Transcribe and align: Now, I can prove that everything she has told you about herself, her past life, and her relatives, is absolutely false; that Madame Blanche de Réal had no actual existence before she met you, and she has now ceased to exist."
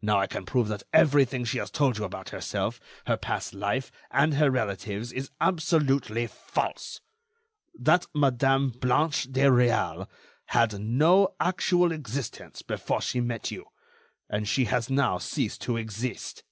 Now, 0.00 0.18
I 0.18 0.26
can 0.26 0.46
prove 0.46 0.68
that 0.68 0.84
everything 0.94 1.44
she 1.44 1.58
has 1.58 1.70
told 1.70 1.98
you 1.98 2.04
about 2.04 2.30
herself, 2.30 2.80
her 3.06 3.18
past 3.18 3.52
life, 3.52 3.92
and 4.10 4.32
her 4.32 4.50
relatives, 4.50 5.12
is 5.12 5.30
absolutely 5.42 6.26
false; 6.26 7.02
that 7.78 8.06
Madame 8.14 8.70
Blanche 8.70 9.30
de 9.30 9.42
Réal 9.44 10.08
had 10.46 10.80
no 10.80 11.34
actual 11.38 11.92
existence 11.92 12.62
before 12.62 13.02
she 13.02 13.20
met 13.20 13.50
you, 13.50 13.66
and 14.30 14.48
she 14.48 14.64
has 14.64 14.88
now 14.88 15.18
ceased 15.18 15.60
to 15.60 15.76
exist." 15.76 16.44